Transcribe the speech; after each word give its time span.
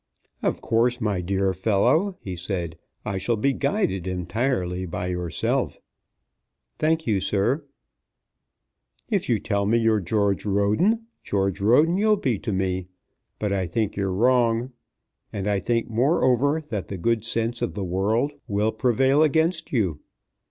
"Of 0.41 0.61
course, 0.63 0.99
my 0.99 1.21
dear 1.21 1.53
fellow," 1.53 2.17
he 2.21 2.35
said, 2.35 2.75
"I 3.05 3.19
shall 3.19 3.35
be 3.35 3.53
guided 3.53 4.07
entirely 4.07 4.87
by 4.87 5.09
yourself." 5.09 5.79
"Thank 6.79 7.05
you, 7.05 7.19
sir." 7.19 7.63
"If 9.11 9.29
you 9.29 9.37
tell 9.37 9.67
me 9.67 9.77
you're 9.77 10.01
George 10.01 10.43
Roden, 10.43 11.05
George 11.23 11.61
Roden 11.61 11.97
you'll 11.97 12.17
be 12.17 12.39
to 12.39 12.51
me. 12.51 12.87
But 13.37 13.53
I 13.53 13.67
think 13.67 13.95
you're 13.95 14.11
wrong. 14.11 14.71
And 15.31 15.47
I 15.47 15.59
think 15.59 15.87
moreover 15.87 16.61
that 16.69 16.87
the 16.87 16.97
good 16.97 17.23
sense 17.23 17.61
of 17.61 17.75
the 17.75 17.83
world 17.85 18.31
will 18.47 18.71
prevail 18.71 19.21
against 19.21 19.71
you. 19.71 19.99